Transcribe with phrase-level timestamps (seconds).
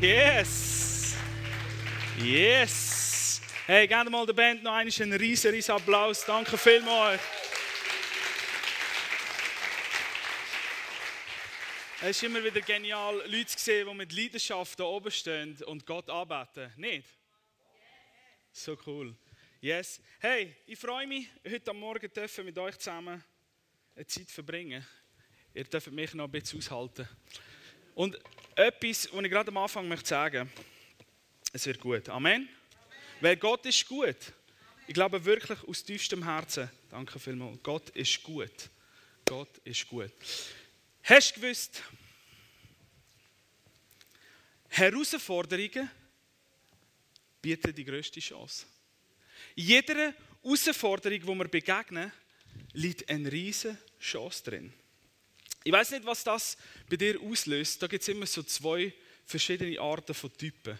[0.00, 1.16] Yes!
[2.22, 3.40] Yes!
[3.64, 6.22] Hey, gebt mal der Band noch einen riesen, riesen Applaus.
[6.26, 7.22] Danke vielmals.
[12.02, 15.86] Es ist immer wieder genial, Leute zu sehen, die mit Leidenschaft da oben stehen und
[15.86, 16.70] Gott arbeiten.
[16.76, 17.08] Nicht?
[18.52, 19.16] So cool.
[19.62, 20.02] Yes.
[20.20, 23.24] Hey, ich freue mich, heute am Morgen dürfen mit euch zusammen
[23.94, 24.86] eine Zeit verbringen.
[25.54, 27.08] Ihr dürft mich noch ein bisschen aushalten.
[27.96, 28.18] Und
[28.54, 30.52] etwas, was ich gerade am Anfang möchte sagen
[31.50, 32.10] es wird gut.
[32.10, 32.34] Amen?
[32.34, 32.48] Amen.
[33.22, 34.34] Weil Gott ist gut.
[34.86, 36.70] Ich glaube wirklich aus tiefstem Herzen.
[36.90, 37.58] Danke vielmals.
[37.62, 38.68] Gott ist gut.
[39.24, 40.12] Gott ist gut.
[41.04, 41.82] Hast du gewusst,
[44.68, 45.90] Herausforderungen
[47.40, 48.66] bieten die größte Chance.
[49.54, 52.12] In jeder Herausforderung, die wir begegnen,
[52.74, 54.72] liegt eine riesige Chance drin.
[55.66, 56.56] Ich weiß nicht, was das
[56.88, 57.82] bei dir auslöst.
[57.82, 60.78] Da gibt es immer so zwei verschiedene Arten von Typen.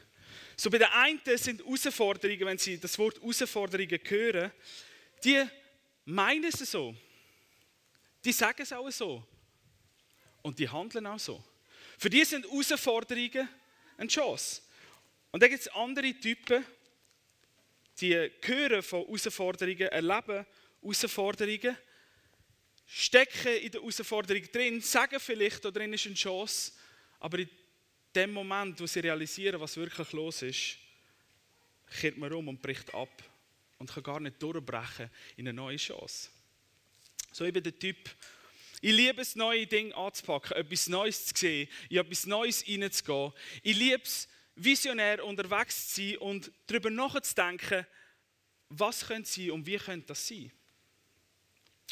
[0.56, 4.52] So bei den einen sind Herausforderungen, wenn sie das Wort Herausforderungen hören,
[5.24, 5.44] die
[6.04, 6.94] meinen es so.
[8.24, 9.26] Die sagen es auch so.
[10.42, 11.42] Und die handeln auch so.
[11.98, 13.48] Für die sind Herausforderungen
[13.96, 14.62] eine Chance.
[15.32, 16.64] Und dann gibt es andere Typen,
[18.00, 20.46] die hören von Herausforderungen, erleben
[20.80, 21.76] Herausforderungen
[22.86, 26.72] stecken in der Herausforderung drin, sagen vielleicht, da drin ist eine Chance,
[27.18, 27.50] aber in
[28.14, 30.78] dem Moment, wo sie realisieren, was wirklich los ist,
[32.00, 33.22] kehrt man um und bricht ab
[33.78, 36.30] und kann gar nicht durchbrechen in eine neue Chance.
[37.32, 37.96] So ich bin der Typ,
[38.80, 43.32] ich liebe es, neue Dinge anzupacken, etwas Neues zu sehen, in etwas Neues reinzugehen.
[43.62, 47.86] Ich liebe es, visionär unterwegs zu sein und darüber nachzudenken,
[48.68, 50.50] was könnte sein und wie könnte das sein.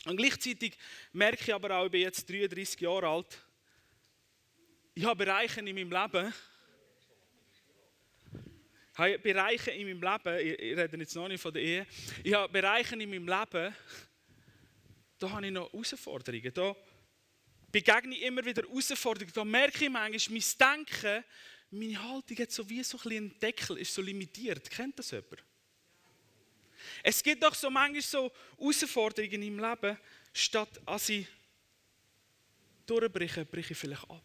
[0.06, 0.76] Und gleichzeitig
[1.12, 3.38] merke ich aber auch, ich bin jetzt 33 Jahre alt,
[4.94, 6.32] ich habe Bereiche in meinem Leben,
[8.92, 11.86] ich habe Bereiche in meinem Leben, ich rede jetzt noch nicht von der Ehe,
[12.22, 13.74] ich habe Bereiche in meinem Leben,
[15.18, 16.52] da habe ich noch Herausforderungen.
[16.52, 16.76] Da
[17.72, 19.32] begegne ich immer wieder Herausforderungen.
[19.34, 21.24] Da merke ich manchmal, mein Denken,
[21.70, 24.68] meine Haltung hat so wie so ein Deckel, ist so limitiert.
[24.70, 25.42] Kennt das jemand?
[27.06, 29.98] Es gibt doch so manchmal so Herausforderungen im Leben,
[30.32, 31.26] statt dass ich
[32.86, 34.24] durchbreche, breche ich vielleicht ab.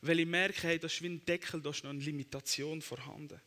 [0.00, 3.38] Weil ich merke, hey, das ist wie ein Deckel, da ist noch eine Limitation vorhanden.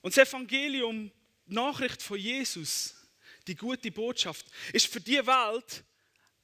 [0.00, 1.12] Und das Evangelium,
[1.46, 2.96] die Nachricht von Jesus,
[3.46, 5.84] die gute Botschaft, ist für die Welt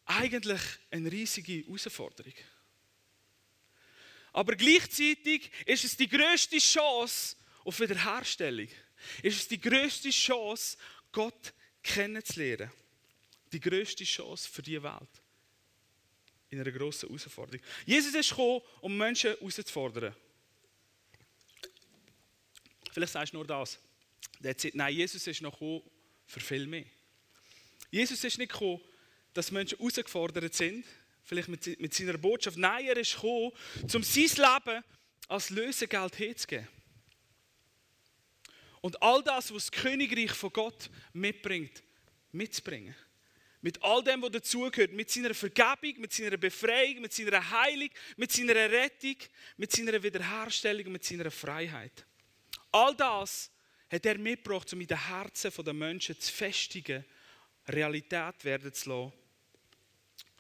[0.05, 0.61] eigentlich
[0.93, 2.35] eine riesige Herausforderung.
[4.33, 7.35] Aber gleichzeitig ist es die größte Chance
[7.65, 8.69] auf Wiederherstellung
[9.23, 10.77] ist es die größte Chance,
[11.13, 12.71] Gott kennenzulernen.
[13.53, 15.09] Die größte Chance für die Welt.
[16.51, 17.61] In einer grossen Herausforderung.
[17.87, 20.15] Jesus ist gekommen, um Menschen herauszufordern.
[22.93, 23.79] Vielleicht sagst du nur das.
[24.73, 25.83] Nein, Jesus ist noch gekommen
[26.27, 26.85] für viel mehr.
[27.91, 28.81] Jesus ist nicht gekommen,
[29.33, 30.85] dass Menschen herausgefordert sind,
[31.23, 32.57] vielleicht mit, mit seiner Botschaft.
[32.57, 33.53] Nein, er ist gekommen,
[33.95, 34.85] um sein Leben
[35.29, 36.69] als Lösegeld herzugeben.
[38.81, 41.83] Und all das, was das Königreich von Gott mitbringt,
[42.33, 42.95] mitzubringen.
[43.61, 48.31] Mit all dem, was dazugehört, mit seiner Vergebung, mit seiner Befreiung, mit seiner Heilung, mit
[48.31, 49.17] seiner Rettung,
[49.57, 52.07] mit seiner Wiederherstellung mit seiner Freiheit.
[52.71, 53.51] All das
[53.91, 57.05] hat er mitgebracht, um in den Herzen der Menschen zu festigen,
[57.67, 59.13] Realität werden zu lassen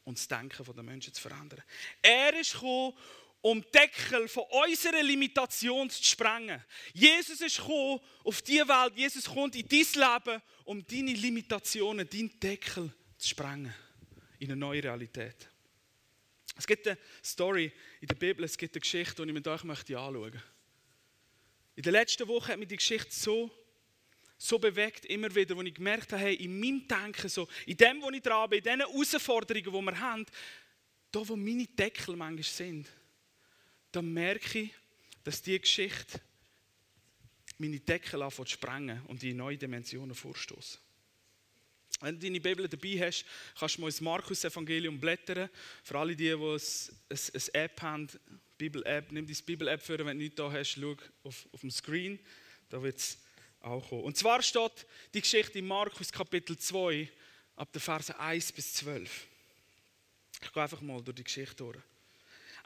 [0.05, 1.62] und das Denken der Menschen zu verändern.
[2.00, 2.94] Er ist gekommen,
[3.41, 6.62] um Deckel von unserer Limitation zu sprengen.
[6.93, 12.38] Jesus ist gekommen auf diese Welt, Jesus kommt in dein Leben, um deine Limitationen, deinen
[12.41, 13.72] Deckel zu sprengen.
[14.38, 15.49] In eine neue Realität.
[16.56, 19.62] Es gibt eine Story in der Bibel, es gibt eine Geschichte, die ich mit euch
[19.62, 20.43] möchte anschauen möchte.
[21.76, 23.50] In der letzten Woche hat mich die Geschichte so,
[24.37, 28.03] so bewegt, immer wieder, wo ich gemerkt habe, hey, in meinem Denken, so, in dem,
[28.03, 30.26] wo ich dran bin, in den Herausforderungen, die wir haben,
[31.12, 32.88] da, wo meine Deckel manchmal sind,
[33.93, 34.71] dann merke ich,
[35.25, 36.20] dass diese Geschichte
[37.58, 40.81] meine Deckel anfängt zu sprengen und in neue Dimensionen vorstoßen.
[42.00, 43.25] Wenn du deine Bibel dabei hast,
[43.58, 45.50] kannst du mal ins Markus-Evangelium blättern.
[45.82, 48.08] Für alle, die, die eine App haben,
[48.56, 52.19] Bibel-App, nimm deine Bibel-App für, wenn du nichts da hast, schau auf, auf dem Screen,
[52.69, 53.19] da wird es
[53.61, 54.05] auch kommen.
[54.05, 57.11] Und zwar steht die Geschichte in Markus Kapitel 2,
[57.56, 59.26] ab der Verse 1 bis 12.
[60.40, 61.79] Ich gehe einfach mal durch die Geschichte durch.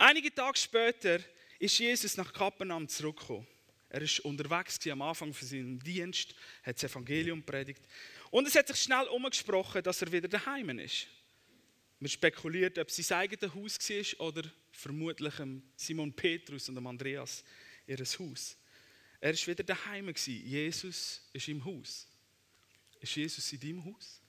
[0.05, 1.21] Einige Tage später
[1.61, 3.47] ist Jesus nach Kapernaum zurückgekommen.
[3.89, 6.35] Er war unterwegs am Anfang von seinem Dienst,
[6.65, 7.83] hat das Evangelium predigt.
[8.33, 11.07] Und es hat sich schnell umgesprochen, dass er wieder daheim ist.
[12.01, 15.35] Man spekuliert, ob es sein eigenes Haus war oder vermutlich
[15.77, 17.45] Simon Petrus und Andreas
[17.87, 18.57] ihr Haus.
[19.21, 20.13] Er war wieder daheim.
[20.17, 22.09] Jesus ist im Haus.
[22.99, 24.22] Ist Jesus in deinem Haus?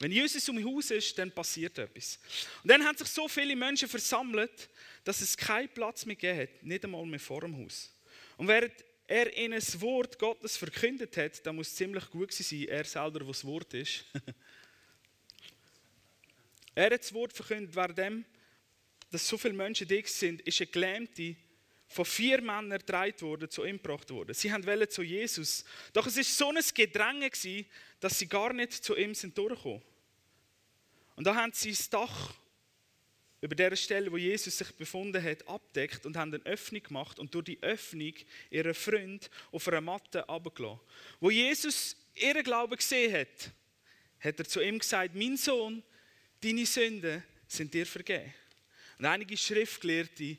[0.00, 2.18] Wenn Jesus um Haus ist, dann passiert etwas.
[2.62, 4.70] Und dann haben sich so viele Menschen versammelt,
[5.04, 7.94] dass es keinen Platz mehr gegeben hat, nicht einmal mehr vor dem Haus.
[8.38, 8.72] Und während
[9.06, 13.28] er ihnen das Wort Gottes verkündet hat, dann muss es ziemlich gut sein, er selber,
[13.28, 14.06] was das Wort ist.
[16.74, 18.24] er hat das Wort verkündet, während
[19.10, 21.36] dass so viele Menschen da sind, ist ein Gelähmte
[21.88, 24.32] von vier Männern getragen worden, zu ihm gebracht worden.
[24.32, 25.64] Sie wollten zu Jesus.
[25.92, 27.30] Doch es war so ein Gedränge,
[27.98, 29.82] dass sie gar nicht zu ihm sind durchgekommen.
[31.16, 32.34] Und da haben sie das Dach
[33.40, 37.34] über der Stelle, wo Jesus sich befunden hat, abdeckt und haben eine Öffnung gemacht und
[37.34, 38.12] durch die Öffnung
[38.50, 40.80] ihren Freund auf einer Matte abgelassen.
[41.20, 43.52] Wo Jesus ihren Glauben gesehen hat,
[44.20, 45.82] hat er zu ihm gesagt: Mein Sohn,
[46.42, 48.32] deine Sünden sind dir vergeben.
[48.98, 50.36] Und einige Schriftgelehrte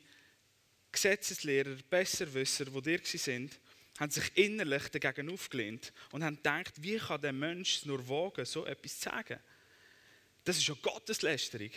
[0.92, 3.58] Gesetzeslehrer, Besserwisser, die dir sind,
[3.98, 8.64] haben sich innerlich dagegen aufgelehnt und haben gedacht, wie kann der Mensch nur wagen, so
[8.66, 9.40] etwas zu sagen?
[10.44, 11.70] Das ist ja Gotteslästerung.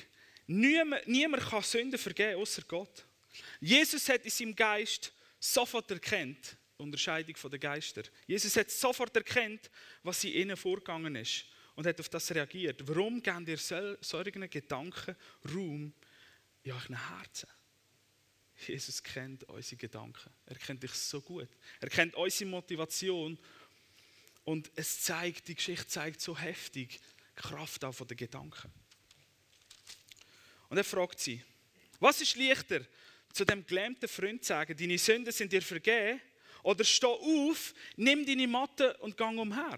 [0.47, 3.05] Niemand, niemand kann Sünden vergeben, außer Gott.
[3.59, 8.03] Jesus hat in seinem Geist sofort erkannt, Unterscheidung der Geister.
[8.27, 9.69] Jesus hat sofort erkannt,
[10.03, 11.45] was in ihnen vorgegangen ist
[11.75, 12.87] und hat auf das reagiert.
[12.87, 15.15] Warum geben dir solchen Gedanken
[15.53, 15.93] Raum
[16.63, 17.49] in euren Herzen?
[18.67, 20.29] Jesus kennt unsere Gedanken.
[20.45, 21.49] Er kennt dich so gut.
[21.81, 23.37] Er kennt unsere Motivation.
[24.45, 28.71] Und es zeigt, die Geschichte zeigt so heftig die Kraft auch von den Gedanken.
[30.69, 31.43] Und er fragt sie,
[31.99, 32.81] was ist leichter,
[33.31, 36.21] zu dem gelähmten Freund zu sagen, deine Sünden sind dir vergeben,
[36.63, 39.77] oder steh auf, nimm deine Matte und gang umher.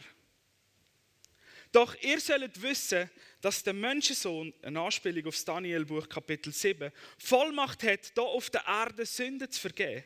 [1.71, 3.09] Doch ihr sollt wissen,
[3.42, 8.63] dass der Menschensohn, eine Anspielung auf das Daniel-Buch Kapitel 7, Vollmacht hat, hier auf der
[8.65, 10.06] Erde Sünden zu vergeben.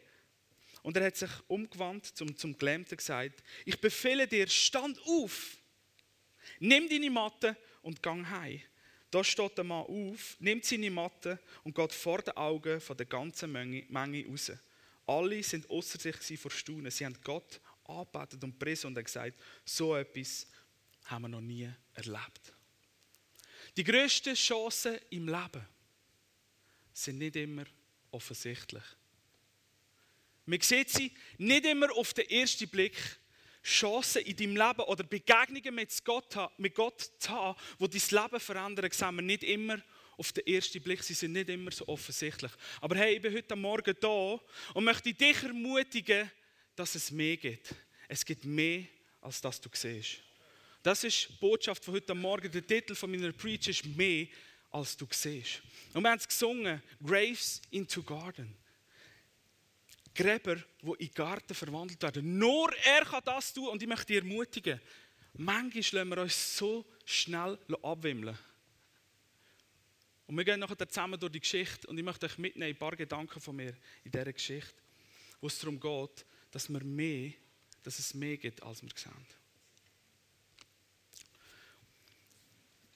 [0.82, 5.58] Und er hat sich umgewandt zum, zum Gelähmten gesagt, ich befehle dir, stand auf,
[6.60, 8.62] nimm deine Matte und gang heim.
[9.10, 13.06] Da steht der Mann auf, nimmt seine Matte und geht vor den Augen von der
[13.06, 14.52] ganzen Menge, Menge raus.
[15.06, 16.90] Alle sind außer sich vor Staunen.
[16.92, 20.48] Sie haben Gott angebetet und pressen und haben gesagt, so etwas
[21.06, 22.54] haben wir noch nie erlebt.
[23.76, 25.68] Die grössten Chancen im Leben
[26.94, 27.66] sind nicht immer
[28.12, 28.84] offensichtlich.
[30.46, 32.98] Man sieht sie nicht immer auf den ersten Blick.
[33.64, 38.40] Chancen in deinem Leben oder Begegnungen mit Gott, mit Gott zu haben, die dein Leben
[38.40, 39.82] verändern, sehen wir nicht immer
[40.18, 41.04] auf den ersten Blick.
[41.04, 42.52] Sie sind nicht immer so offensichtlich.
[42.80, 44.40] Aber hey, ich bin heute Morgen da
[44.74, 46.30] und möchte dich ermutigen,
[46.76, 47.76] dass es mehr gibt.
[48.08, 48.84] Es gibt mehr,
[49.22, 50.20] als das du siehst.
[50.84, 52.52] Das ist die Botschaft von heute Morgen.
[52.52, 54.28] Der Titel von meiner Preach ist mehr,
[54.72, 55.62] als du siehst.
[55.94, 58.61] Und wir haben es gesungen, Graves into Garden.
[60.14, 62.38] Gräber, die in Garten verwandelt werden.
[62.38, 64.80] Nur er kann das tun und ich möchte dich ermutigen.
[65.34, 68.38] Manchmal lassen wir uns so schnell abwimmeln.
[70.28, 72.96] Und wir gehen nachher zusammen durch die Geschichte und ich möchte euch mitnehmen, ein paar
[72.96, 74.74] Gedanken von mir in dieser Geschichte,
[75.40, 77.34] wo es darum geht, dass, wir mehr,
[77.84, 79.12] dass es mehr gibt, als wir sehen.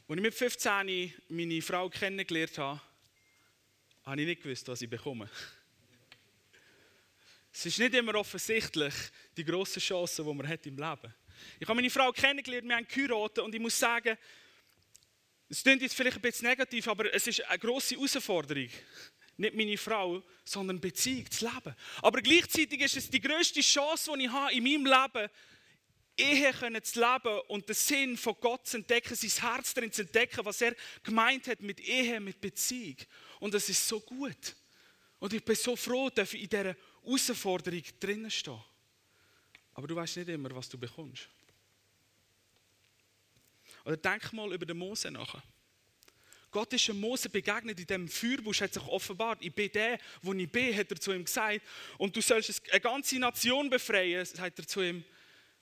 [0.08, 2.82] Als ich mit 15 meine Frau kennengelernt habe,
[4.04, 5.30] habe ich nicht gewusst, was ich bekomme.
[7.58, 8.94] Es ist nicht immer offensichtlich,
[9.38, 11.16] die grossen Chancen, die man hat im Leben.
[11.58, 14.18] Ich habe meine Frau kennengelernt, wir haben geheiratet und ich muss sagen,
[15.48, 18.68] es klingt jetzt vielleicht ein bisschen negativ, aber es ist eine grosse Herausforderung.
[19.38, 21.74] Nicht meine Frau, sondern Beziehung, zu leben.
[22.02, 25.30] Aber gleichzeitig ist es die grösste Chance, die ich habe in meinem Leben,
[26.18, 30.02] Ehe können zu leben und den Sinn von Gott zu entdecken, sein Herz darin zu
[30.02, 32.98] entdecken, was er gemeint hat mit Ehe, mit Beziehung.
[33.40, 34.58] Und das ist so gut.
[35.20, 38.64] Und ich bin so froh, dass ich in dieser Herausforderung drinnen stehe.
[39.74, 41.28] Aber du weißt nicht immer, was du bekommst.
[43.84, 45.42] Oder denk mal über den Mose nach.
[46.50, 49.44] Gott ist dem Mose begegnet in dem Feuerbusch, hat sich offenbart.
[49.44, 51.62] Ich bin der, wo ich bin, hat er zu ihm gesagt.
[51.98, 55.04] Und du sollst eine ganze Nation befreien, sagt er zu ihm.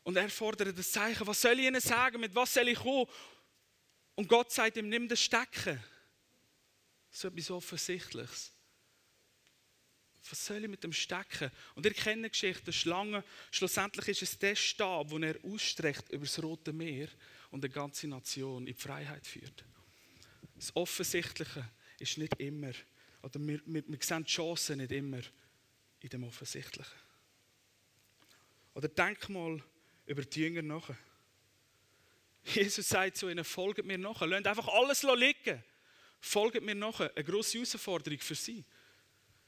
[0.03, 3.07] Und er fordert das Zeichen, was soll ich ihnen sagen, mit was soll ich kommen?
[4.15, 5.83] Und Gott sagt ihm, nimm das Stecken.
[7.09, 8.52] So etwas Offensichtliches.
[10.29, 11.51] Was soll ich mit dem Stecken?
[11.75, 16.09] Und ihr kennt die Geschichte, der Schlange, schlussendlich ist es der Stab, den er ausstreckt
[16.09, 17.09] über das Rote Meer
[17.51, 19.65] und eine ganze Nation in die Freiheit führt.
[20.55, 22.71] Das Offensichtliche ist nicht immer,
[23.21, 25.21] oder wir, wir, wir sehen die Chancen nicht immer
[25.99, 27.03] in dem Offensichtlichen.
[28.73, 29.61] Oder denk mal
[30.05, 30.89] über die Jünger nach.
[32.43, 34.21] Jesus sagt zu ihnen, folgt mir nach.
[34.21, 35.63] Lasst einfach alles liegen.
[36.19, 36.99] Folgt mir nach.
[36.99, 38.63] Eine grosse Herausforderung für sie.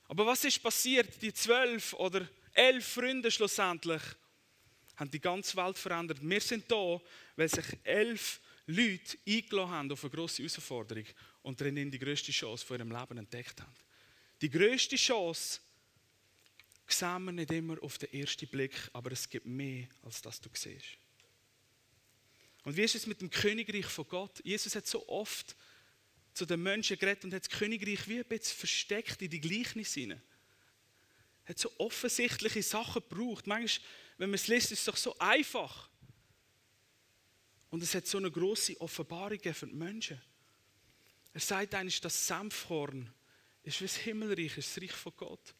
[0.08, 1.22] Aber was ist passiert?
[1.22, 4.02] Die zwölf oder elf Freunde schlussendlich
[4.96, 6.20] haben die ganze Welt verändert.
[6.22, 7.02] Wir sind da,
[7.36, 11.06] weil sich elf Leute eingeladen haben auf eine grosse Herausforderung
[11.44, 13.76] und darin die größte Chance von ihrem Leben entdeckt haben.
[14.42, 15.60] Die größte Chance
[16.88, 20.50] sehen wir nicht immer auf den ersten Blick, aber es gibt mehr, als das du
[20.54, 20.98] siehst.
[22.64, 24.42] Und wie ist es mit dem Königreich von Gott?
[24.44, 25.56] Jesus hat so oft
[26.36, 30.02] zu den Menschen geredet und hat das Königreich wie ein bisschen versteckt in die Gleichnisse
[30.02, 30.22] hinein.
[31.46, 33.48] Hat so offensichtliche Sachen gebraucht.
[33.48, 33.88] Manchmal,
[34.18, 35.90] wenn man es liest, ist es doch so einfach.
[37.70, 40.22] Und es hat so eine große Offenbarung für die Menschen.
[41.34, 43.12] Er sagt eigentlich, das Senfkorn
[43.64, 45.56] ist wie das Himmelreich, ist das Reich von Gott.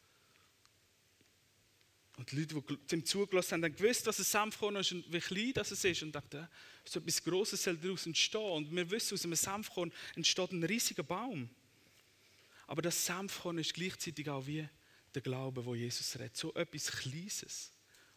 [2.16, 5.20] Und die Leute, die ihm zugelassen haben, haben gewusst, was ein Senfkorn ist und wie
[5.20, 6.02] klein das ist.
[6.02, 6.48] Und dachten,
[6.84, 8.40] so etwas Grosses soll daraus entstehen.
[8.40, 11.50] Und wir wissen, aus einem Senfkorn entsteht ein riesiger Baum.
[12.66, 14.66] Aber das Senfkorn ist gleichzeitig auch wie
[15.14, 16.36] der Glaube, wo Jesus redet.
[16.36, 17.70] So etwas Kleines,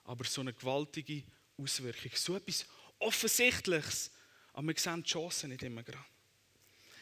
[0.06, 1.24] aber so eine gewaltige
[1.58, 2.12] Auswirkung.
[2.16, 2.66] So etwas
[3.00, 4.12] Offensichtliches.
[4.54, 6.06] Aber wir sehen die Chancen nicht immer gerade.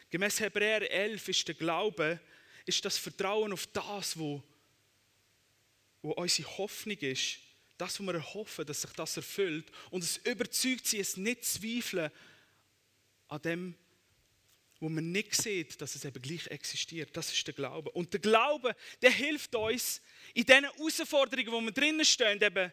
[0.09, 2.19] Gemäß Hebräer 11 ist der Glaube,
[2.65, 4.43] ist das Vertrauen auf das, wo
[6.07, 7.39] wo unsere Hoffnung ist,
[7.77, 9.69] das, was wir hoffen, dass sich das erfüllt.
[9.91, 12.09] Und es überzeugt sie, es nicht zweifeln
[13.27, 13.75] an dem,
[14.79, 17.15] wo man nicht sieht, dass es eben gleich existiert.
[17.15, 17.91] Das ist der Glaube.
[17.91, 20.01] Und der Glaube, der hilft uns
[20.33, 22.71] in diesen Herausforderungen, wo wir drinnen stehen, eben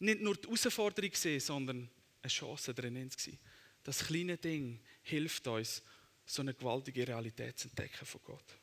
[0.00, 3.38] nicht nur die Herausforderung sehen, sondern eine Chance drinnen zu sehen.
[3.82, 5.82] Das kleine Ding hilft uns,
[6.26, 8.58] so eine gewaltige Realität zu entdecken von Gott.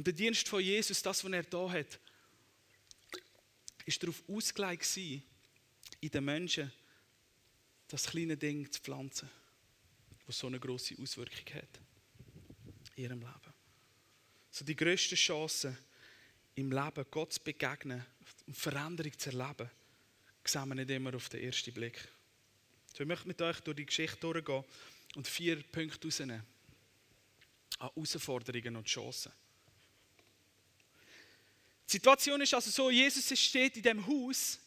[0.00, 2.00] Und der Dienst von Jesus, das, was er da hat,
[3.84, 5.20] ist darauf ausgelegt in
[6.10, 6.72] den Menschen,
[7.86, 9.28] das kleine Ding zu pflanzen,
[10.26, 11.82] das so eine große Auswirkung hat
[12.96, 13.52] in ihrem Leben.
[14.50, 15.76] So die größte Chance
[16.54, 18.02] im Leben, Gott zu begegnen
[18.46, 19.68] und Veränderung zu erleben,
[20.42, 22.08] sehen wir nicht immer auf den ersten Blick.
[22.94, 24.64] So, ich möchte mit euch durch die Geschichte durchgehen
[25.14, 26.42] und vier Punkte rausnehmen.
[27.80, 29.32] An Herausforderungen und Chancen.
[31.90, 34.60] Die Situation ist also so, Jesus steht in dem Haus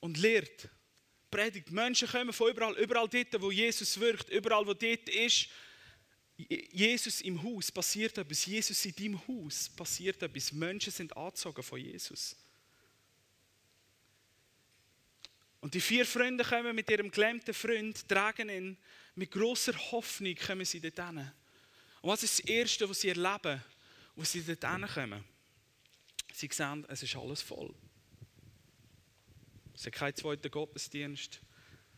[0.00, 0.68] und lehrt,
[1.30, 1.70] predigt.
[1.70, 5.46] Menschen kommen von überall, überall dort, wo Jesus wirkt, überall, wo dort ist,
[6.36, 10.50] Jesus im Haus passiert etwas, Jesus in deinem Haus passiert etwas.
[10.50, 12.34] Menschen sind angezogen von Jesus.
[15.60, 18.76] Und die vier Freunde kommen mit ihrem gelähmten Freund, tragen ihn
[19.14, 21.30] mit großer Hoffnung kommen sie dort hin.
[22.00, 23.62] Und was ist das Erste, was sie erleben,
[24.16, 25.35] als sie dort kommen?
[26.36, 27.74] Sie sehen, es ist alles voll.
[29.74, 31.40] Es hat keinen zweiten Gottesdienst,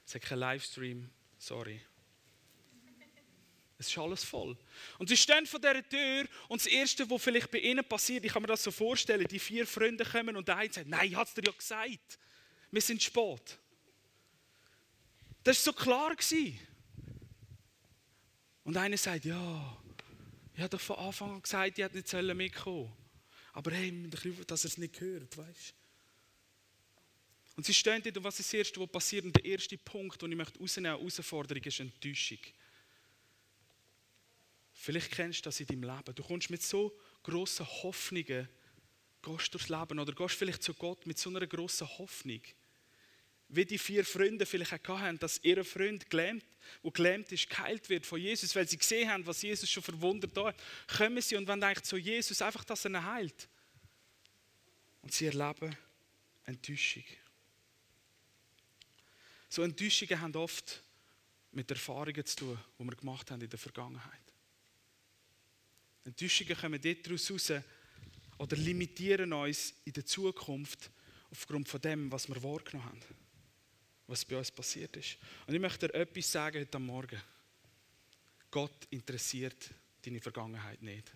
[0.06, 1.80] es hat keinen Livestream, sorry.
[3.78, 4.56] Es ist alles voll.
[4.98, 8.32] Und sie stehen vor dieser Tür und das Erste, was vielleicht bei ihnen passiert, ich
[8.32, 11.16] kann mir das so vorstellen, die vier Freunde kommen und der eine sagt, nein, ich
[11.16, 12.18] habe es dir ja gesagt,
[12.70, 13.58] wir sind spät.
[15.42, 16.16] Das war so klar.
[18.62, 19.82] Und einer sagt, ja,
[20.54, 23.07] ich habe doch von Anfang an gesagt, ich hätte nicht mitkommen
[23.58, 23.92] aber hey,
[24.46, 25.74] dass er es nicht hört, weißt
[27.56, 29.24] Und sie stehen dort und was ist das Erste, was passiert?
[29.24, 32.38] Und der erste Punkt, den ich möchte rausnehmen möchte, Herausforderung, ist Enttäuschung.
[34.74, 36.14] Vielleicht kennst du das in deinem Leben.
[36.14, 38.48] Du kommst mit so grossen Hoffnungen,
[39.22, 42.42] gehst durchs Leben oder gehst vielleicht zu Gott mit so einer grossen Hoffnung.
[43.48, 46.44] Wie die vier Freunde vielleicht auch hatten, dass ihr Freund gelähmt,
[46.84, 50.36] der gelähmt ist, geheilt wird von Jesus, weil sie gesehen haben, was Jesus schon verwundert
[50.36, 50.56] hat.
[50.98, 53.48] Kommen sie und wenn eigentlich zu Jesus einfach, dass er ihn heilt.
[55.00, 55.74] Und sie erleben
[56.44, 57.04] Enttäuschung.
[59.48, 60.82] So Enttäuschungen haben oft
[61.52, 64.20] mit Erfahrungen zu tun, die wir gemacht haben in der Vergangenheit.
[66.04, 67.52] Enttäuschungen kommen dort raus
[68.36, 70.90] oder limitieren uns in der Zukunft
[71.30, 73.27] aufgrund von dem, was wir wahrgenommen haben
[74.08, 75.18] was bei uns passiert ist.
[75.46, 77.22] Und ich möchte dir etwas sagen heute Morgen.
[78.50, 79.70] Gott interessiert
[80.02, 81.12] deine Vergangenheit nicht.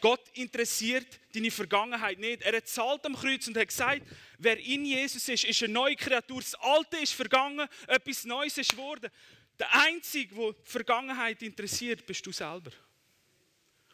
[0.00, 2.42] Gott interessiert deine Vergangenheit nicht.
[2.42, 4.02] Er hat zahlt am Kreuz und hat gesagt,
[4.38, 6.40] wer in Jesus ist, ist eine neue Kreatur.
[6.40, 9.10] Das Alte ist vergangen, etwas Neues ist geworden.
[9.58, 12.70] Der Einzige, der die Vergangenheit interessiert, bist du selber.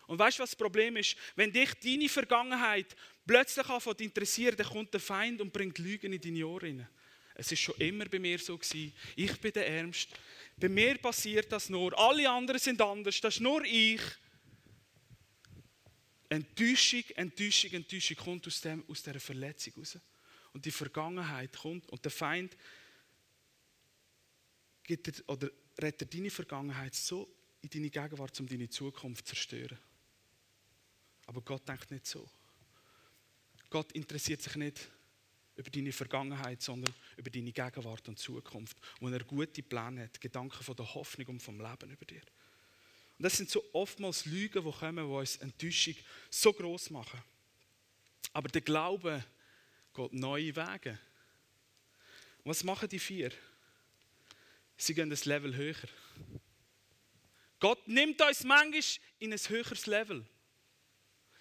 [0.06, 1.16] Und weißt du, was das Problem ist?
[1.34, 2.94] Wenn dich deine Vergangenheit
[3.26, 6.86] plötzlich anfängt interessieren, dann kommt der Feind und bringt Lügen in deine Ohren.
[7.34, 8.94] Es ist schon immer bei mir so gewesen.
[9.14, 10.16] Ich bin der Ärmste.
[10.56, 11.98] Bei mir passiert das nur.
[11.98, 13.20] Alle anderen sind anders.
[13.20, 14.00] Das ist nur ich.
[16.28, 19.98] Enttäuschung, Enttäuschung, Enttäuschung kommt aus, dem, aus dieser Verletzung raus.
[20.54, 22.56] Und die Vergangenheit kommt und der Feind
[24.82, 27.28] gibt dir, oder rettet deine Vergangenheit so
[27.60, 29.78] in deine Gegenwart, um deine Zukunft zu zerstören.
[31.26, 32.26] Aber Gott denkt nicht so.
[33.76, 34.88] Gott interessiert sich nicht
[35.54, 38.74] über deine Vergangenheit, sondern über deine Gegenwart und Zukunft.
[39.00, 42.22] Und er gute Pläne hat, Gedanken von der Hoffnung und vom Leben über dir.
[43.18, 45.94] Und das sind so oftmals Lügen, die kommen, die uns Enttäuschung
[46.30, 47.22] so groß machen.
[48.32, 49.22] Aber der Glaube
[49.92, 50.98] geht neue Wege.
[52.44, 53.30] Was machen die vier?
[54.78, 55.76] Sie gehen das Level höher.
[57.60, 58.82] Gott nimmt uns manchmal
[59.18, 60.24] in ein höheres Level.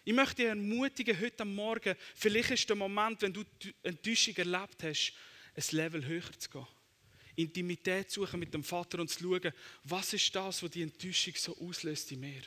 [0.07, 3.43] Ich möchte dich ermutigen, heute am Morgen, vielleicht ist der Moment, wenn du
[3.81, 5.13] Enttäuschung erlebt hast,
[5.55, 6.67] ein Level höher zu gehen.
[7.35, 9.51] Intimität suchen mit dem Vater und zu schauen,
[9.83, 12.43] was ist das, was die Enttäuschung so auslöst in mir?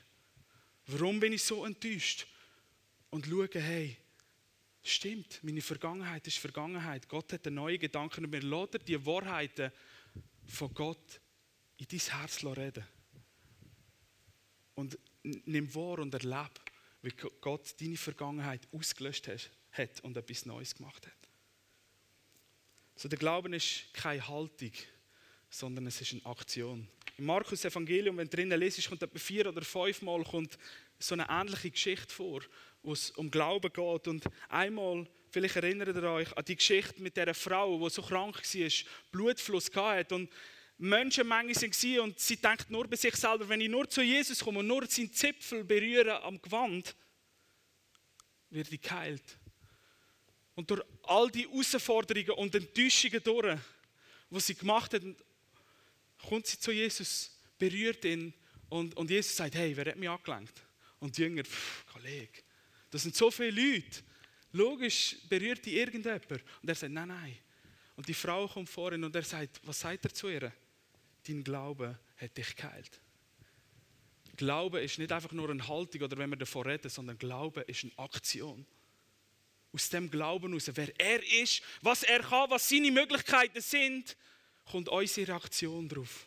[0.87, 2.29] Warum bin ich so enttäuscht?
[3.11, 3.97] Und schauen, hey,
[4.85, 7.09] stimmt, meine Vergangenheit ist Vergangenheit.
[7.09, 9.73] Gott hat einen neuen Gedanken und mir lässt die Wahrheiten
[10.47, 11.21] von Gott
[11.77, 12.87] in dein Herz reden.
[14.77, 16.68] Und nimm wahr und erlebe,
[17.03, 19.29] wie Gott deine Vergangenheit ausgelöscht
[19.73, 21.13] hat und etwas Neues gemacht hat.
[22.97, 24.73] So, der Glauben ist keine Haltung,
[25.51, 26.89] sondern es ist eine Aktion.
[27.17, 30.59] Im Markus Evangelium, wenn du drinnen lesest, kommt etwa vier oder fünf Mal kommt
[30.99, 32.41] so eine ähnliche Geschichte vor,
[32.83, 34.09] wo es um Glauben geht.
[34.09, 38.37] Und einmal, vielleicht erinnert ihr euch an die Geschichte mit der Frau, die so krank
[38.37, 38.71] war,
[39.13, 40.31] Blutfluss hatte und
[40.79, 44.61] Menschenmenge waren und sie denkt nur bei sich selber, wenn ich nur zu Jesus komme
[44.61, 46.95] und nur seinen Zipfel berühre am Gewand,
[48.51, 49.39] wird ich geheilt.
[50.55, 53.59] Und durch all die Herausforderungen und Enttäuschungen durch,
[54.31, 55.03] die sie gemacht hat,
[56.29, 58.33] kommt sie zu Jesus, berührt ihn
[58.69, 60.63] und, und Jesus sagt, hey, wer hat mich angelenkt?
[61.01, 62.43] Und die Jünger, pff, Kollege,
[62.91, 64.03] das sind so viele Leute.
[64.53, 66.31] Logisch berührt die irgendjemand.
[66.31, 67.37] Und er sagt, nein, nein.
[67.97, 70.53] Und die Frau kommt vor ihn und er sagt, was sagt er zu ihr?
[71.27, 73.01] Dein Glaube hat dich geheilt.
[74.37, 77.85] Glaube ist nicht einfach nur eine Haltung oder wenn wir davon reden, sondern Glaube ist
[77.85, 78.65] eine Aktion.
[79.73, 84.17] Aus dem Glauben heraus, wer er ist, was er kann, was seine Möglichkeiten sind,
[84.65, 86.27] kommt unsere Reaktion darauf.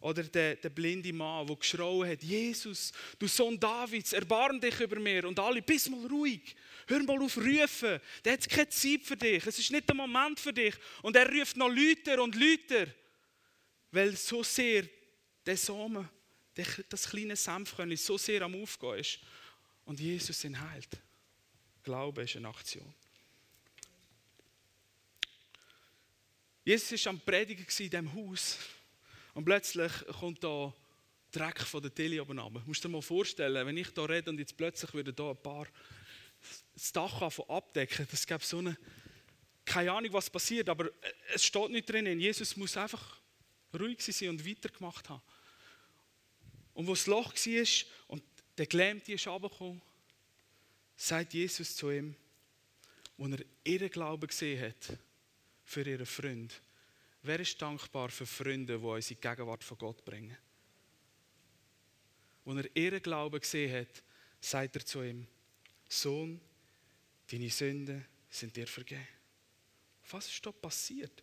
[0.00, 5.00] Oder der, der blinde Mann, der geschrauen hat, Jesus, du Sohn Davids, erbarm dich über
[5.00, 5.26] mir.
[5.26, 6.54] Und alle, bist mal ruhig,
[6.86, 8.00] hör mal auf rufen.
[8.24, 10.74] Der hat keine Zeit für dich, es ist nicht der Moment für dich.
[11.02, 12.86] Und er ruft noch Lüter und Lüter,
[13.90, 14.84] weil so sehr
[15.44, 16.08] der Samen,
[16.88, 19.18] das kleine Senfkörnchen so sehr am Aufgehen ist.
[19.84, 20.88] Und Jesus ihn heilt.
[21.82, 22.94] Glaube ist eine Aktion.
[26.64, 28.58] Jesus war am Predigen in diesem Haus.
[29.34, 30.72] Und plötzlich kommt da
[31.30, 32.62] Dreck von der Tilly oben runter.
[32.64, 35.66] Musst dir mal vorstellen, wenn ich da rede und jetzt plötzlich würde da ein paar
[36.74, 38.76] das Dach abdecken, das gäbe so eine,
[39.64, 40.90] keine Ahnung, was passiert, aber
[41.34, 42.18] es steht nicht drin.
[42.18, 43.20] Jesus muss einfach
[43.78, 45.22] ruhig sein und weitergemacht haben.
[46.74, 48.22] Und wo das Loch war und
[48.58, 49.80] der Gelähmte ist runtergekommen,
[50.96, 52.14] sagt Jesus zu ihm,
[53.16, 54.98] wo er ihren Glauben gesehen hat
[55.64, 56.60] für ihren Freund,
[57.26, 60.36] Wer ist dankbar für Freunde, die uns in die Gegenwart von Gott bringen?
[62.44, 64.02] Als er ihren Glauben gesehen hat,
[64.42, 65.26] sagt er zu ihm,
[66.00, 66.40] Sohn,
[67.30, 69.06] deine Sünden sind dir vergeben.
[70.10, 71.22] Was ist da passiert?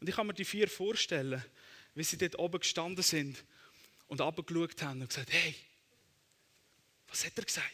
[0.00, 1.42] Und ich kann mir die vier vorstellen,
[1.94, 3.44] wie sie dort oben gestanden sind
[4.06, 5.54] und abgeschaut haben und gesagt, hey,
[7.08, 7.70] was hat er gesagt?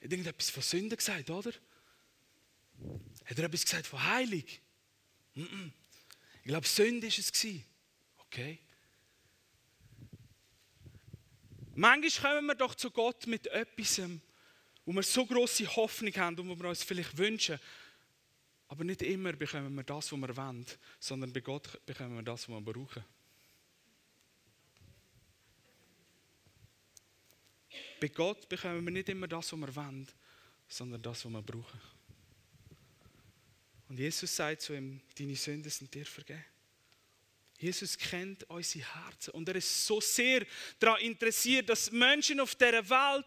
[0.00, 1.52] Er hat irgendetwas von Sünden gesagt, oder?
[3.24, 4.60] Hat er etwas gesagt von Heilig?
[5.36, 5.70] -mm.
[6.42, 7.44] Ich glaube, Sünde war es.
[8.18, 8.58] Okay.
[11.74, 14.00] Manchmal kommen wir doch zu Gott mit etwas,
[14.84, 17.58] wo wir so große Hoffnung haben und wo wir uns vielleicht wünschen.
[18.68, 20.66] Aber nicht immer bekommen wir das, was wir wollen,
[20.98, 23.04] sondern bei Gott bekommen wir das, was wir brauchen.
[28.00, 30.08] Bei Gott bekommen wir nicht immer das, was wir wollen,
[30.68, 31.80] sondern das, was wir brauchen.
[33.88, 36.44] Und Jesus sagt zu ihm, deine Sünden sind dir vergeben.
[37.58, 40.44] Jesus kennt unsere Herzen und er ist so sehr
[40.80, 43.26] daran interessiert, dass Menschen auf dieser Welt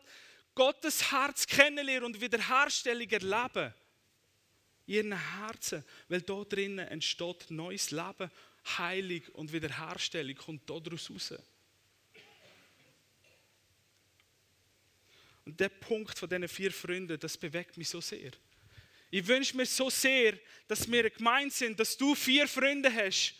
[0.55, 3.73] Gottes Herz kennenlernen und Wiederherstellung erleben.
[4.87, 8.31] In ihren Herzen, weil dort drinnen entsteht neues Leben,
[8.77, 11.33] Heilung und Wiederherstellung kommt daraus raus.
[15.45, 18.31] Und der Punkt von diesen vier Freunden, das bewegt mich so sehr.
[19.11, 20.37] Ich wünsche mir so sehr,
[20.67, 23.35] dass wir gemeint sind, dass du vier Freunde hast.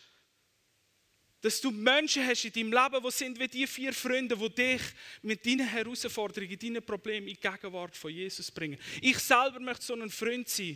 [1.46, 4.82] Dass du Menschen hast in deinem Leben, die sind wie die vier Freunde, die dich
[5.22, 8.80] mit deinen Herausforderungen, deinen Problemen in die Gegenwart von Jesus bringen.
[9.00, 10.76] Ich selber möchte so ein Freund sein,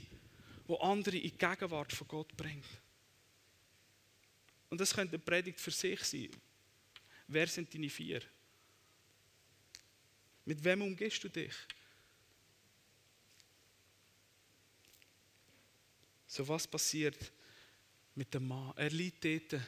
[0.67, 2.67] der andere in die Gegenwart von Gott bringt.
[4.69, 6.29] Und das könnte eine Predigt für sich sein.
[7.27, 8.21] wer sind deine vier?
[10.45, 11.55] Mit wem umgehst du dich?
[16.27, 17.31] So was passiert
[18.13, 18.71] mit dem Mann?
[18.75, 19.59] Er liegt dort.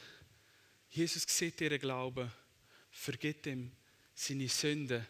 [0.92, 2.30] Jesus sieht ihren Glauben,
[2.90, 3.72] vergibt ihm
[4.14, 5.06] seine Sünden.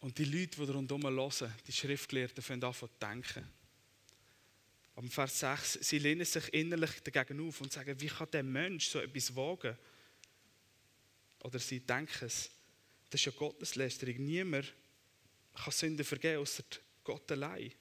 [0.00, 3.48] Und die Leute, die rundherum hören, die Schriftgelehrten, fangen an zu denken.
[4.96, 8.88] Am Vers 6, sie lehnen sich innerlich dagegen auf und sagen, wie kann der Mensch
[8.88, 9.78] so etwas wagen?
[11.40, 12.50] Oder sie denken es,
[13.08, 14.16] das ist ja Gotteslästerung.
[14.26, 14.74] Niemand
[15.54, 16.64] kann Sünden vergeben, außer
[17.02, 17.72] Gott allein.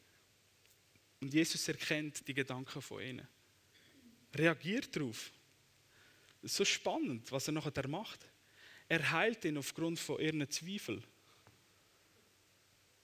[1.19, 3.27] Und Jesus erkennt die Gedanken von ihnen.
[4.33, 5.31] Reagiert darauf.
[6.43, 8.25] So spannend, was er nachher macht.
[8.89, 11.03] Er heilt ihn aufgrund von ihren Zweifeln.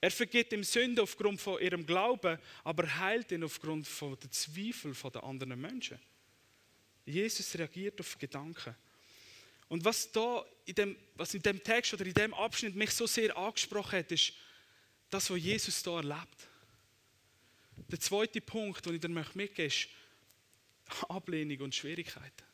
[0.00, 4.94] Er vergibt ihm Sünde aufgrund von ihrem Glauben, aber heilt ihn aufgrund von der Zweifel
[5.10, 5.98] der anderen Menschen.
[7.06, 8.74] Jesus reagiert auf Gedanken.
[9.68, 13.06] Und was da in dem, was in dem Text oder in dem Abschnitt mich so
[13.06, 14.34] sehr angesprochen hat, ist
[15.10, 16.48] das, was Jesus da erlebt.
[17.90, 19.88] Der zweite Punkt, den ich dir mitgeben möchte, ist
[21.08, 22.44] Ablehnung und Schwierigkeiten.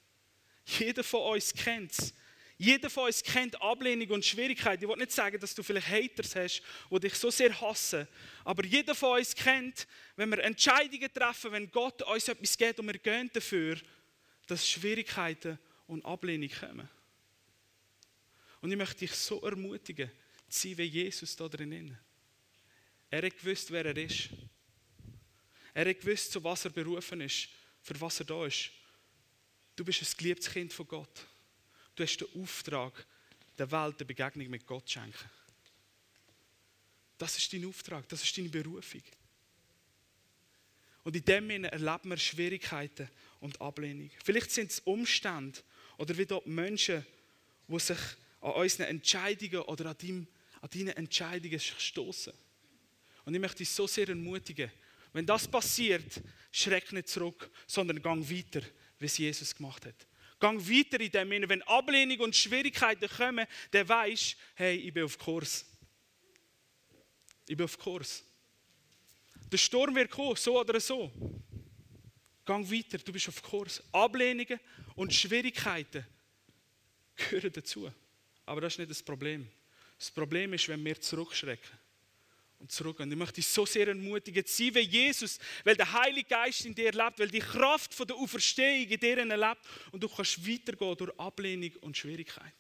[0.79, 2.15] Jeder von uns kennt es.
[2.61, 4.85] Jeder von uns kennt Ablehnung und Schwierigkeiten.
[4.85, 8.07] Ich will nicht sagen, dass du vielleicht Haters hast, die dich so sehr hassen.
[8.45, 12.87] Aber jeder von uns kennt, wenn wir Entscheidungen treffen, wenn Gott uns etwas gibt und
[12.87, 13.81] wir gehen dafür,
[14.47, 16.89] dass Schwierigkeiten und Ablehnung kommen.
[18.61, 20.11] Und ich möchte dich so ermutigen,
[20.51, 21.99] zu sein wie Jesus da drinnen.
[23.09, 24.29] Er hat gewusst, wer er ist.
[25.73, 27.49] Er hat gewusst, zu was er berufen ist,
[27.81, 28.71] für was er da ist.
[29.81, 31.27] Du bist ein geliebtes Kind von Gott.
[31.95, 32.93] Du hast den Auftrag,
[33.57, 35.31] der Welt eine Begegnung mit Gott zu schenken.
[37.17, 39.01] Das ist dein Auftrag, das ist deine Berufung.
[41.03, 43.09] Und in dem Sinne erleben wir Schwierigkeiten
[43.41, 44.11] und Ablehnung.
[44.23, 45.61] Vielleicht sind es Umstände
[45.97, 47.07] oder wie dort Menschen,
[47.67, 47.99] die sich
[48.43, 50.27] an unseren Entscheidungen oder an, deinem,
[50.61, 52.35] an deinen Entscheidungen stoßen.
[53.25, 54.71] Und ich möchte dich so sehr ermutigen,
[55.15, 56.21] wenn das passiert,
[56.53, 58.61] schreck nicht zurück, sondern gang weiter,
[59.01, 60.07] wie es Jesus gemacht hat.
[60.39, 61.49] Gang weiter in dem Sinne.
[61.49, 65.67] Wenn Ablehnung und Schwierigkeiten kommen, dann weisst hey, ich bin auf Kurs.
[67.49, 68.23] Ich bin auf Kurs.
[69.51, 71.11] Der Sturm wird kommen, so oder so.
[72.45, 73.83] Gang weiter, du bist auf Kurs.
[73.91, 74.61] Ablehnungen
[74.95, 76.07] und Schwierigkeiten
[77.17, 77.91] gehören dazu.
[78.47, 79.49] Aber das ist nicht das Problem.
[79.99, 81.80] Das Problem ist, wenn wir zurückschrecken
[82.61, 83.01] und zurück.
[83.01, 86.75] Und ich möchte dich so sehr ermutigen, sei wie Jesus, weil der Heilige Geist in
[86.75, 89.61] dir lebt, weil die Kraft von der Auferstehung in dir lebt
[89.93, 92.55] und du kannst weitergehen durch Ablehnung und Schwierigkeit.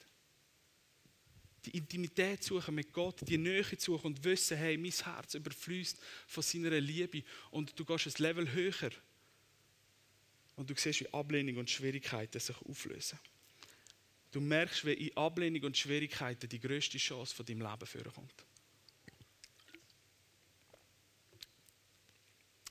[1.67, 6.43] Die Intimität suchen mit Gott, die Nähe suchen und wissen, hey, mein Herz überfließt von
[6.43, 8.91] seiner Liebe und du gehst ein Level höher
[10.57, 13.19] und du siehst, wie Ablehnung und Schwierigkeiten sich auflösen.
[14.31, 18.45] Du merkst, wie in Ablehnung und Schwierigkeiten die größte Chance von deinem Leben vorkommt.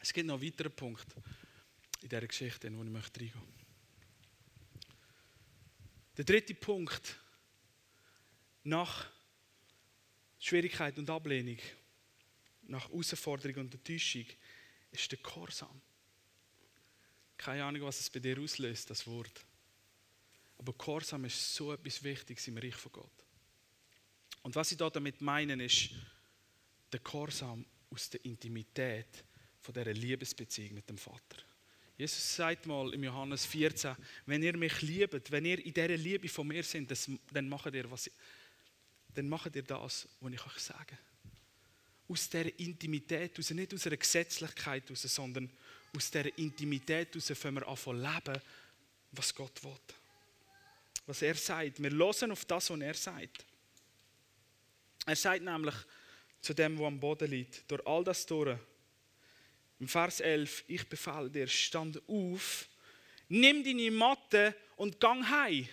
[0.10, 1.06] Es gibt noch einen weiteren Punkt
[2.02, 3.66] in dieser Geschichte, in die ich möchte reingehen möchte.
[6.18, 7.16] Der dritte Punkt
[8.64, 9.08] nach
[10.40, 11.60] Schwierigkeit und Ablehnung,
[12.64, 14.26] nach Herausforderung und Enttäuschung,
[14.90, 15.80] ist der Gehorsam.
[17.38, 19.46] Keine Ahnung, was es bei dir auslöst, das Wort.
[20.58, 23.26] Aber Gehorsam ist so etwas Wichtiges im Reich von Gott.
[24.42, 25.92] Und was ich damit meine, ist
[26.92, 29.24] der Gehorsam aus der Intimität
[29.70, 31.44] von dieser Liebesbeziehung mit dem Vater.
[31.96, 36.28] Jesus sagt mal im Johannes 14, wenn ihr mich liebt, wenn ihr in dieser Liebe
[36.28, 36.88] von mir seid,
[37.32, 38.10] dann macht ihr, was,
[39.14, 40.98] dann macht ihr das, was ich euch sage.
[42.08, 45.48] Aus dieser Intimität, aus, nicht aus einer Gesetzlichkeit, raus, sondern
[45.96, 48.42] aus dieser Intimität heraus fangen wir an zu leben,
[49.12, 49.78] was Gott will.
[51.06, 51.84] Was er sagt.
[51.84, 53.46] Wir hören auf das, was er sagt.
[55.06, 55.76] Er sagt nämlich
[56.42, 58.58] zu dem, der am Boden liegt, durch all das durch,
[59.80, 62.68] im Vers 11, ich befehle dir, stand auf,
[63.30, 65.68] nimm deine Matte und gang heim.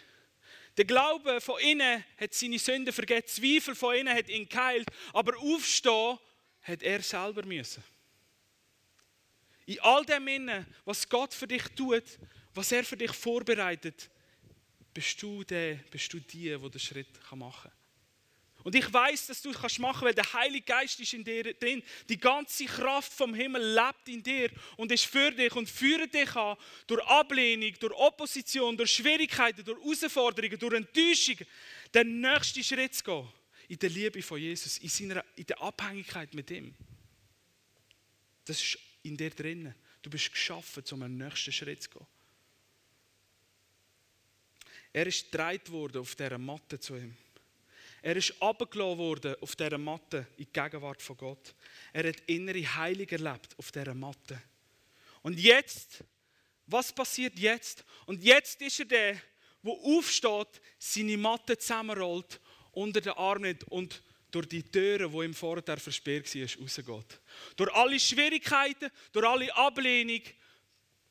[0.76, 5.36] Der Glaube von innen hat seine Sünden vergessen, Zweifel von innen hat ihn geheilt, aber
[5.38, 6.18] aufstehen
[6.62, 7.82] hat er selber müssen.
[9.64, 12.04] In all dem innen, was Gott für dich tut,
[12.54, 14.08] was er für dich vorbereitet,
[14.94, 17.85] bist du der, bist du die, der den Schritt machen kann.
[18.66, 21.54] Und ich weiß, dass du es machen kannst, weil der Heilige Geist ist in dir
[21.54, 21.84] drin.
[22.08, 26.34] Die ganze Kraft vom Himmel lebt in dir und ist für dich und führt dich
[26.34, 26.56] an,
[26.88, 31.46] durch Ablehnung, durch Opposition, durch Schwierigkeiten, durch Herausforderungen, durch Enttäuschung,
[31.94, 33.28] den nächsten Schritt zu gehen.
[33.68, 36.74] In der Liebe von Jesus, in, seiner, in der Abhängigkeit mit ihm.
[38.46, 39.72] Das ist in dir drin.
[40.02, 42.06] Du bist geschaffen, um einen nächsten Schritt zu gehen.
[44.92, 47.16] Er ist gedreht worden auf dieser Matte zu ihm.
[48.02, 51.54] Er ist abgelassen worden auf dieser Matte in die Gegenwart von Gott.
[51.92, 54.40] Er hat innere Heilung erlebt auf dieser Matte.
[55.22, 56.04] Und jetzt,
[56.66, 57.84] was passiert jetzt?
[58.06, 59.20] Und jetzt ist er der,
[59.62, 62.40] der aufsteht, seine Matte zusammenrollt,
[62.72, 67.20] unter den Arm nimmt und durch die Türen, die ihm vorher versperrt war, rausgeht.
[67.56, 70.20] Durch alle Schwierigkeiten, durch alle Ablehnung,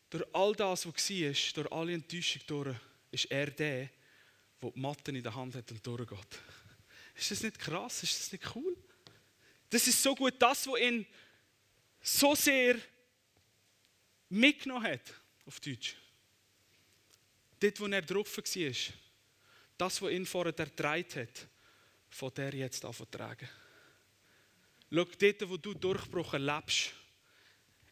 [0.10, 2.76] durch all das, was war, durch alle Enttäuschung durch,
[3.12, 3.90] ist er der,
[4.62, 6.40] der die Matte in der Hand hat und durchgeht.
[7.16, 8.04] Ist das nicht krass?
[8.04, 8.76] Ist das nicht cool?
[9.70, 11.06] Das ist so gut, das, was ihn
[12.02, 12.78] so sehr
[14.30, 15.14] mitgenommen hat,
[15.46, 15.96] auf Deutsch.
[17.60, 18.74] Dort, wo er drauf war,
[19.78, 21.48] das, was ihn vorher erträgt hat,
[22.10, 23.50] von der jetzt anzutragen.
[24.92, 26.94] Schau, dort, wo du Durchbruch erlebst,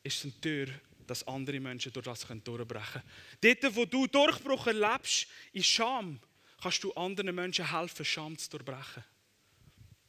[0.03, 0.67] ist eine Tür,
[1.07, 3.01] dass andere Menschen durch das durchbrechen
[3.41, 3.59] können.
[3.61, 6.19] Dort, wo du Durchbruch erlebst, in Scham,
[6.61, 9.03] kannst du anderen Menschen helfen, Scham zu durchbrechen.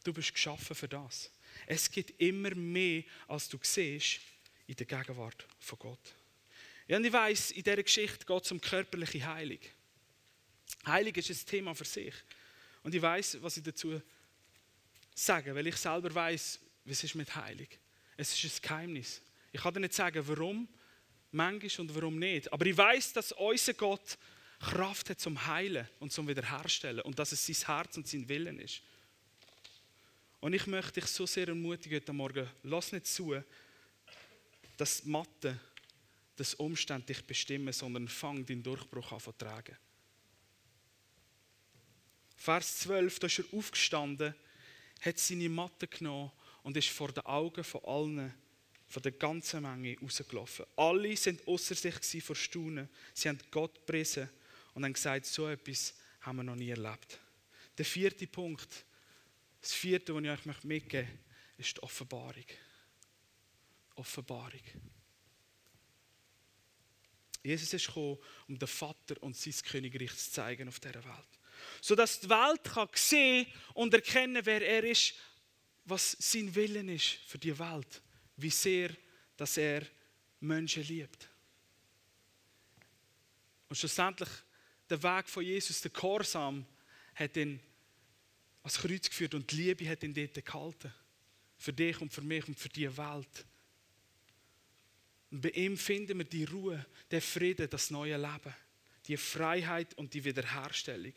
[0.05, 1.31] Du bist geschaffen für das.
[1.67, 4.21] Es gibt immer mehr, als du siehst,
[4.67, 6.15] in der Gegenwart von Gott.
[6.87, 9.59] Ja, und ich weiss, in dieser Geschichte geht es um körperliche Heilung.
[10.87, 12.15] Heilung ist ein Thema für sich.
[12.83, 14.01] Und ich weiß, was ich dazu
[15.15, 17.69] sage, weil ich selber weiß, was ist mit Heilung.
[18.17, 19.23] Es ist ein Geheimnis.
[19.53, 20.69] Ich kann dir nicht sagen, warum,
[21.31, 22.53] manchmal und warum nicht.
[22.53, 24.19] Aber ich weiß, dass unser Gott
[24.61, 28.59] Kraft hat zum Heilen und zum Wiederherstellen und dass es sein Herz und sein Willen
[28.61, 28.83] ist.
[30.45, 33.35] Und ich möchte dich so sehr ermutigen heute Morgen, lass nicht zu,
[34.77, 35.59] dass Mathe,
[36.37, 39.75] das Umstand dich bestimmen, sondern fang deinen Durchbruch an zu tragen.
[42.37, 44.35] Vers 12, da ist er aufgestanden,
[45.01, 46.31] hat seine Matte genommen
[46.63, 48.35] und ist vor den Augen von allen,
[48.87, 50.67] von der ganzen Menge rausgelaufen.
[50.77, 52.91] Alle sind außer sich vor Staunen.
[53.15, 54.29] Sie haben Gott gepriesen
[54.75, 57.19] und haben gesagt, so etwas haben wir noch nie erlebt.
[57.79, 58.85] Der vierte Punkt,
[59.65, 61.09] das vierte, was ich euch mitgeben möchte,
[61.57, 62.45] ist die Offenbarung.
[63.95, 64.61] Offenbarung.
[67.43, 71.39] Jesus ist gekommen, um den Vater und sein Königreich zu zeigen auf dieser Welt.
[71.81, 75.15] Sodass die Welt kann sehen und erkennen, wer er ist,
[75.85, 78.03] was sein Willen ist für die Welt.
[78.37, 78.91] Wie sehr,
[79.37, 79.87] dass er
[80.41, 81.29] Menschen liebt.
[83.69, 84.29] Und schlussendlich,
[84.91, 86.67] der Weg von Jesus, der Korsam,
[87.15, 87.61] hat ihn
[88.65, 90.93] ans Kreuz geführt und die Liebe hat ihn dort gehalten.
[91.59, 93.47] Für dich und für mich und für die Welt.
[95.31, 98.55] Und bei ihm finden wir die Ruhe, den Frieden, das neue Leben,
[99.07, 101.13] die Freiheit und die Wiederherstellung.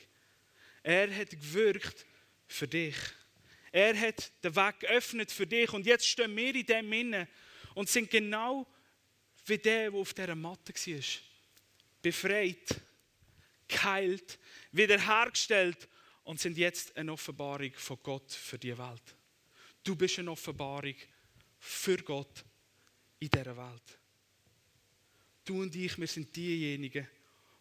[0.83, 2.05] Er hat gewirkt
[2.47, 2.95] für dich.
[3.71, 7.27] Er hat den Weg geöffnet für dich und jetzt stehen wir in dem inne
[7.75, 8.67] und sind genau
[9.45, 11.03] wie der, der auf dieser Matte war.
[12.01, 12.81] Befreit,
[13.67, 14.39] geheilt,
[14.71, 15.87] wiederhergestellt
[16.27, 19.15] und sind jetzt eine Offenbarung von Gott für die Welt.
[19.81, 20.95] Du bist eine Offenbarung
[21.57, 22.43] für Gott
[23.19, 23.99] in dieser Welt.
[25.45, 27.07] Du und ich, wir sind diejenigen,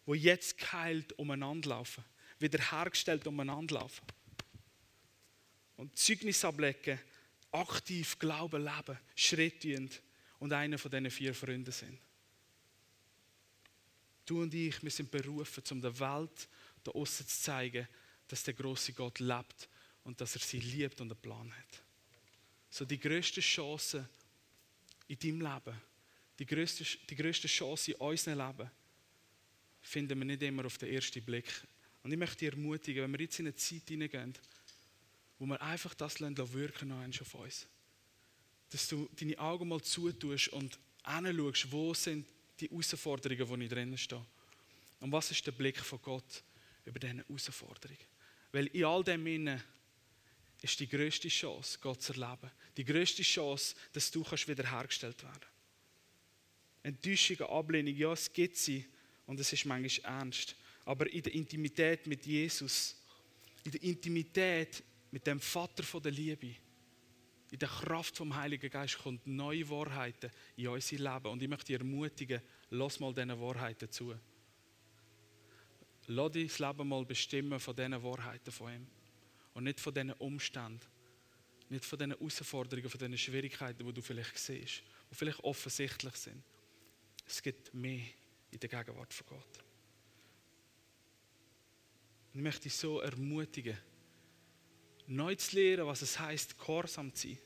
[0.05, 2.03] die jetzt geheilt umeinander laufen,
[2.39, 4.05] wiederhergestellt umeinander laufen.
[5.77, 6.99] Und Zeugnis ablegen,
[7.53, 10.01] aktiv Glauben leben, schrittend
[10.39, 11.97] und einer von diesen vier Freunden sind.
[14.25, 16.49] Du und ich, wir sind berufen, um der Welt
[16.83, 17.87] da außen zu zeigen,
[18.27, 19.69] dass der große Gott lebt
[20.03, 21.83] und dass er sie liebt und einen Plan hat.
[22.69, 24.07] So die größte Chance
[25.07, 25.81] in deinem Leben,
[26.39, 28.69] die größte, die größte Chance in unserem Leben,
[29.81, 31.51] finden wir nicht immer auf den ersten Blick.
[32.03, 34.33] Und ich möchte dich ermutigen, wenn wir jetzt in eine Zeit hineingehen,
[35.39, 37.67] wo wir einfach das wirken lassen auf uns.
[38.69, 42.27] Dass du deine Augen mal zutust und hinschaust, wo sind
[42.59, 44.25] die Herausforderungen, die ich drinnen stehe.
[44.99, 46.43] Und was ist der Blick von Gott
[46.85, 47.97] über diese Herausforderungen?
[48.57, 49.61] Weil in all dem Innen
[50.63, 52.49] ist die größte Chance, Gott zu erleben.
[52.75, 55.53] Die größte Chance, dass du wiederhergestellt werden kannst.
[56.81, 58.83] Enttäuschung, Ablehnung, ja, es gibt sie
[59.27, 60.55] und es ist manchmal ernst.
[60.85, 62.95] Aber in der Intimität mit Jesus,
[63.63, 66.55] in der Intimität mit dem Vater der Liebe,
[67.51, 71.27] in der Kraft vom Heiligen Geist kommt neue Wahrheiten in unser Leben.
[71.27, 72.41] Und ich möchte dich ermutigen,
[72.71, 74.15] lass mal diesen Wahrheiten zu.
[76.07, 78.87] Lass dein Leben mal bestimmen von diesen Wahrheiten von ihm.
[79.53, 80.79] Und nicht von diesen Umständen.
[81.69, 86.41] Nicht von diesen Herausforderungen, von diesen Schwierigkeiten, die du vielleicht siehst, die vielleicht offensichtlich sind.
[87.27, 88.05] Es gibt mehr
[88.51, 89.63] in der Gegenwart von Gott.
[92.33, 93.77] Ich möchte dich so ermutigen,
[95.07, 97.37] neu zu lernen, was es heißt, gehorsam zu sein.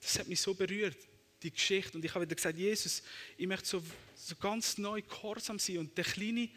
[0.00, 0.98] Das hat mich so berührt,
[1.42, 1.96] die Geschichte.
[1.96, 3.02] Und ich habe wieder gesagt, Jesus,
[3.36, 3.82] ich möchte so,
[4.14, 5.78] so ganz neu gehorsam sein.
[5.78, 6.50] Und der kleine,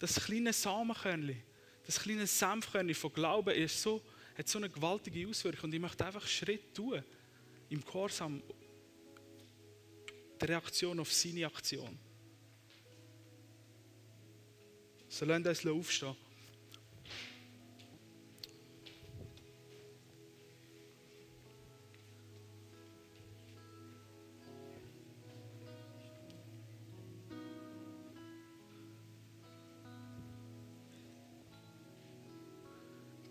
[0.00, 1.42] das kleine Samenkörnchen,
[1.86, 4.02] das kleine Senfkörnchen von Glauben ist so,
[4.36, 5.64] hat so eine gewaltige Auswirkung.
[5.64, 7.04] Und ich möchte einfach Schritt tun,
[7.68, 8.42] im Gehorsam,
[10.40, 11.98] der Reaktion auf seine Aktion.
[15.08, 16.16] So lasst uns aufstehen.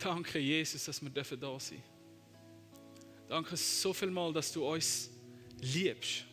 [0.10, 1.84] Danke, Jesus, dass wir da sein dürfen.
[3.28, 5.12] Danke so viel mal, dass du uns
[5.62, 6.26] liebst.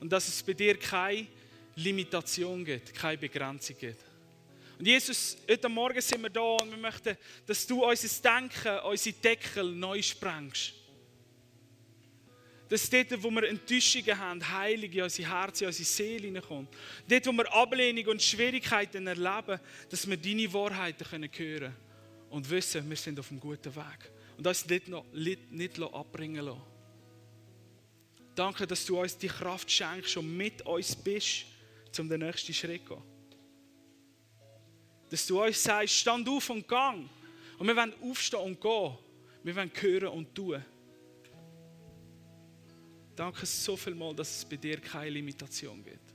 [0.00, 1.26] Und dass es bei dir keine
[1.76, 4.02] Limitation gibt, keine Begrenzung gibt.
[4.78, 9.16] Und Jesus, heute Morgen sind wir da und wir möchten, dass du unser Denken, unsere
[9.16, 10.72] Deckel neu sprengst.
[12.70, 16.70] Dass dort, wo wir Enttäuschungen haben, Heilige in unser Herz, in unsere Seele hineinkommt.
[17.06, 21.83] Dort, wo wir Ablehnung und Schwierigkeiten erleben, dass wir deine Wahrheiten hören können
[22.34, 24.10] und wissen, wir sind auf einem guten Weg.
[24.36, 26.60] Und uns nicht, noch, nicht abbringen lassen.
[28.34, 31.44] Danke, dass du uns die Kraft schenkst und mit uns bist,
[31.96, 33.02] um den nächsten Schritt zu gehen.
[35.10, 37.08] Dass du uns sagst, stand auf und gang.
[37.56, 38.98] Und wir wollen aufstehen und gehen.
[39.44, 40.64] Wir wollen hören und tun.
[43.14, 46.12] Danke so viel mal, dass es bei dir keine Limitation gibt.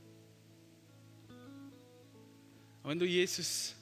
[2.82, 3.74] Und wenn du Jesus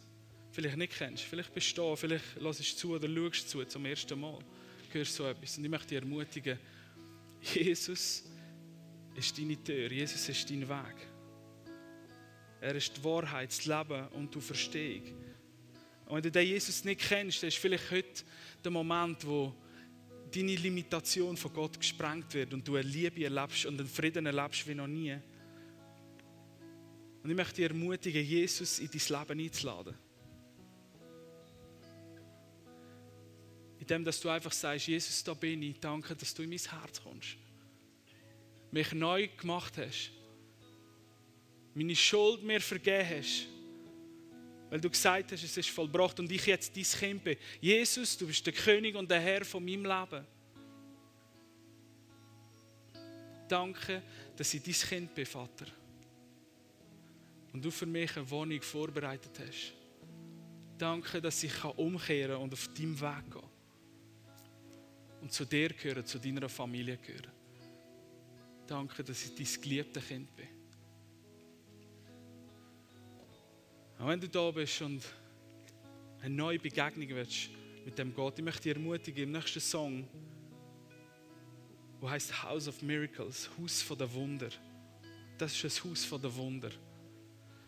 [0.58, 3.86] vielleicht nicht kennst, vielleicht bist du da, vielleicht lässt du zu oder schaust zu zum
[3.86, 4.40] ersten Mal,
[4.90, 5.56] hörst so etwas.
[5.56, 6.58] Und ich möchte dich ermutigen,
[7.54, 8.24] Jesus
[9.14, 10.96] ist deine Tür, Jesus ist dein Weg.
[12.60, 15.04] Er ist die Wahrheit, das Leben und die Verstehung.
[16.06, 18.24] Und wenn du den Jesus nicht kennst, dann ist vielleicht heute
[18.64, 19.54] der Moment, wo
[20.34, 24.66] deine Limitation von Gott gesprengt wird und du eine Liebe erlebst und einen Frieden erlebst
[24.66, 25.16] wie noch nie.
[27.22, 30.07] Und ich möchte dich ermutigen, Jesus in dein Leben einzuladen.
[33.88, 37.02] Indem, dass du einfach sagst, Jesus, da bin ich, danke, dass du in mein Herz
[37.02, 37.38] kommst.
[38.70, 40.10] Mich neu gemacht hast.
[41.72, 43.46] Meine Schuld mir vergeben hast.
[44.68, 47.38] Weil du gesagt hast, es ist vollbracht und ich jetzt dein Kind bin.
[47.62, 50.26] Jesus, du bist der König und der Herr von meinem Leben.
[53.48, 54.02] Danke,
[54.36, 55.64] dass ich dein Kind bin, Vater.
[57.54, 59.72] Und du für mich eine Wohnung vorbereitet hast.
[60.76, 63.47] Danke, dass ich umkehren kann und auf deinem Weg gehen
[65.20, 67.32] und zu dir gehören, zu deiner Familie gehören.
[68.66, 70.48] Danke, dass ich dein geliebtes Kind bin.
[73.98, 75.02] Auch wenn du da bist und
[76.20, 77.50] eine neue Begegnung willst
[77.84, 80.06] mit dem Gott, ich möchte dich ermutigen, im nächsten Song,
[82.00, 84.50] wo heißt House of Miracles, Haus der Wunder.
[85.36, 86.70] Das ist ein Haus der Wunder.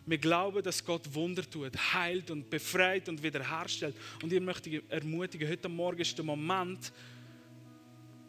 [0.05, 3.95] Wir glauben, dass Gott Wunder tut, heilt und befreit und wiederherstellt.
[4.23, 6.91] Und ich möchte ermutigen, heute Morgen ist der Moment,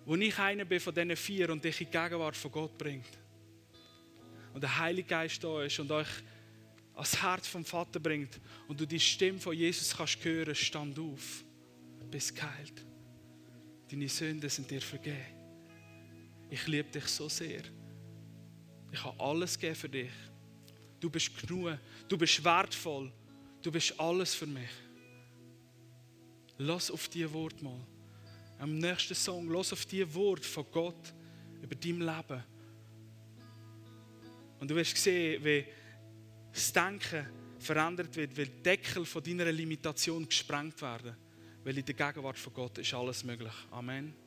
[0.04, 3.18] wo ich einer bin von diesen vier und dich in die Gegenwart von Gott bringt.
[4.52, 6.08] Und der Heilige Geist da ist und euch
[6.94, 11.44] ans Herz vom Vater bringt und du die Stimme von Jesus kannst hören, stand auf,
[12.10, 12.84] bist geheilt.
[13.90, 15.16] Deine Sünden sind dir vergeben.
[16.50, 17.62] Ich liebe dich so sehr.
[18.90, 20.12] Ich habe alles gegeben für dich.
[21.00, 23.10] Du bist genug, du bist wertvoll,
[23.62, 24.70] du bist alles für mich.
[26.58, 27.80] Lass auf die Wort mal
[28.62, 31.12] am nächsten Song, los auf die Wort von Gott
[31.60, 32.44] über dein Leben.
[34.60, 35.66] Und du wirst sehen, wie
[36.52, 37.26] das Denken
[37.58, 41.16] verändert wird, weil die Deckel von deiner Limitation gesprengt werden.
[41.64, 43.52] Weil in der Gegenwart von Gott ist alles möglich.
[43.72, 44.21] Amen.